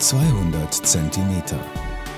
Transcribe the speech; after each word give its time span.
200 0.00 0.74
Zentimeter. 0.84 1.58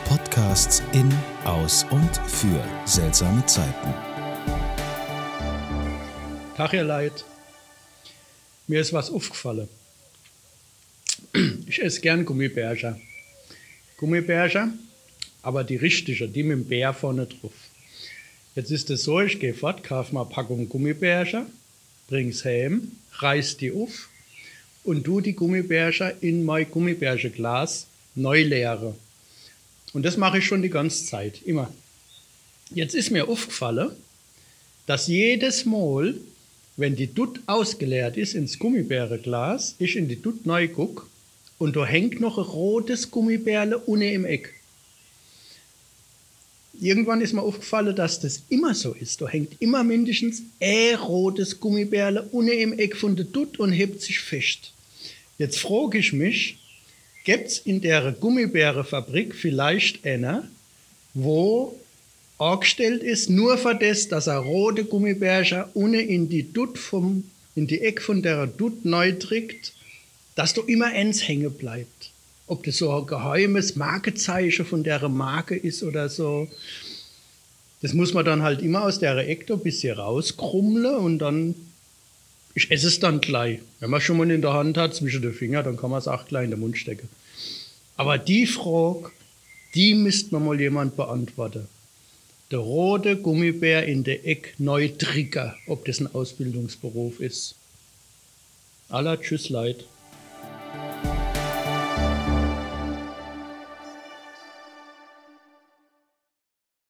Podcasts 0.08 0.82
in, 0.92 1.12
aus 1.44 1.84
und 1.90 2.16
für 2.26 2.64
seltsame 2.86 3.44
Zeiten. 3.44 3.94
Tag, 6.56 6.72
ihr 6.72 6.84
Leid. 6.84 7.24
Mir 8.66 8.80
ist 8.80 8.94
was 8.94 9.10
aufgefallen. 9.10 9.68
Ich 11.66 11.82
esse 11.82 12.00
gern 12.00 12.24
Gummibärchen. 12.24 12.96
Gummibärchen, 13.98 14.78
aber 15.42 15.62
die 15.62 15.76
richtige, 15.76 16.28
die 16.28 16.44
mit 16.44 16.58
dem 16.58 16.64
Bär 16.64 16.94
vorne 16.94 17.26
drauf. 17.26 17.52
Jetzt 18.54 18.70
ist 18.70 18.88
es 18.88 19.02
so, 19.04 19.20
ich 19.20 19.38
gehe 19.38 19.52
fort, 19.52 19.84
kaufe 19.84 20.14
mal 20.14 20.22
eine 20.22 20.30
Packung 20.30 20.66
Gummibärchen, 20.68 21.46
bring's 22.08 22.42
heim, 22.44 22.92
reiß 23.18 23.58
die 23.58 23.70
auf 23.70 24.08
und 24.86 25.04
tu 25.04 25.20
die 25.20 25.34
Gummibärchen 25.34 26.12
in 26.20 26.44
mein 26.44 26.70
Gummibärchenglas 26.70 27.86
neu 28.14 28.42
leere. 28.42 28.94
Und 29.92 30.04
das 30.04 30.16
mache 30.16 30.38
ich 30.38 30.46
schon 30.46 30.62
die 30.62 30.70
ganze 30.70 31.04
Zeit, 31.04 31.42
immer. 31.44 31.72
Jetzt 32.70 32.94
ist 32.94 33.10
mir 33.10 33.28
aufgefallen, 33.28 33.90
dass 34.86 35.06
jedes 35.06 35.64
Mal, 35.64 36.14
wenn 36.76 36.96
die 36.96 37.12
Dutt 37.12 37.40
ausgeleert 37.46 38.16
ist 38.16 38.34
ins 38.34 38.58
Gummibärenglas, 38.58 39.74
ich 39.78 39.96
in 39.96 40.08
die 40.08 40.20
Dutt 40.20 40.46
neu 40.46 40.68
gucke 40.68 41.06
und 41.58 41.76
da 41.76 41.86
hängt 41.86 42.20
noch 42.20 42.38
ein 42.38 42.44
rotes 42.44 43.10
Gummibärle 43.10 43.78
unten 43.78 44.08
im 44.08 44.24
Eck. 44.24 44.52
Irgendwann 46.78 47.22
ist 47.22 47.32
mir 47.32 47.42
aufgefallen, 47.42 47.96
dass 47.96 48.20
das 48.20 48.42
immer 48.50 48.74
so 48.74 48.92
ist. 48.92 49.22
Da 49.22 49.28
hängt 49.28 49.60
immer 49.60 49.82
mindestens 49.82 50.42
ein 50.60 50.96
rotes 50.96 51.58
Gummibärle 51.58 52.28
unten 52.32 52.52
im 52.52 52.78
Eck 52.78 52.96
von 52.96 53.16
der 53.16 53.24
Dutt 53.24 53.58
und 53.58 53.72
hebt 53.72 54.02
sich 54.02 54.20
fest. 54.20 54.72
Jetzt 55.38 55.58
frage 55.58 55.98
ich 55.98 56.12
mich, 56.12 56.58
gibt 57.24 57.48
es 57.48 57.58
in 57.58 57.80
der 57.80 58.12
Gummibärefabrik 58.12 59.34
vielleicht 59.34 60.06
eine, 60.06 60.48
wo 61.14 61.78
angestellt 62.38 63.02
ist, 63.02 63.30
nur 63.30 63.58
für 63.58 63.74
das, 63.74 64.08
dass 64.08 64.26
er 64.26 64.38
rote 64.38 64.84
Gummibärchen 64.84 65.64
ohne 65.74 66.00
in 66.00 66.28
die 66.28 66.52
Dutt 66.52 66.78
vom, 66.78 67.24
in 67.54 67.66
die 67.66 67.80
Eck 67.80 68.02
von 68.02 68.22
der 68.22 68.46
Dutt 68.46 68.84
neu 68.84 69.12
trägt, 69.12 69.72
dass 70.34 70.54
du 70.54 70.62
immer 70.62 70.86
eins 70.86 71.26
hängen 71.26 71.52
bleibt. 71.52 72.10
Ob 72.46 72.62
das 72.64 72.76
so 72.76 72.92
ein 72.92 73.06
geheimes 73.06 73.76
Markezeichen 73.76 74.64
von 74.64 74.84
der 74.84 75.08
Marke 75.08 75.56
ist 75.56 75.82
oder 75.82 76.08
so. 76.08 76.48
Das 77.82 77.92
muss 77.92 78.14
man 78.14 78.24
dann 78.24 78.42
halt 78.42 78.62
immer 78.62 78.84
aus 78.84 78.98
der 78.98 79.16
Ecke 79.16 79.54
ein 79.54 79.60
bisschen 79.60 79.98
rauskrummeln 79.98 80.94
und 80.96 81.18
dann, 81.18 81.54
ich 82.56 82.70
esse 82.70 82.88
es 82.88 82.98
dann 82.98 83.20
gleich. 83.20 83.60
Wenn 83.80 83.90
man 83.90 84.00
schon 84.00 84.16
mal 84.16 84.30
in 84.30 84.40
der 84.40 84.54
Hand 84.54 84.78
hat, 84.78 84.94
zwischen 84.94 85.20
den 85.20 85.34
Fingern, 85.34 85.62
dann 85.62 85.76
kann 85.76 85.90
man 85.90 85.98
es 85.98 86.08
auch 86.08 86.26
gleich 86.26 86.44
in 86.44 86.50
den 86.50 86.60
Mund 86.60 86.78
stecken. 86.78 87.08
Aber 87.96 88.16
die 88.16 88.46
Frage, 88.46 89.10
die 89.74 89.94
müsste 89.94 90.34
man 90.34 90.46
mal 90.46 90.58
jemand 90.58 90.96
beantworten. 90.96 91.68
Der 92.50 92.60
rote 92.60 93.16
Gummibär 93.16 93.84
in 93.84 94.04
der 94.04 94.26
Eck 94.26 94.54
neu 94.56 94.88
tricker, 94.88 95.54
ob 95.66 95.84
das 95.84 96.00
ein 96.00 96.14
Ausbildungsberuf 96.14 97.20
ist. 97.20 97.56
Aller 98.88 99.20
Tschüss 99.20 99.50
Leid. 99.50 99.84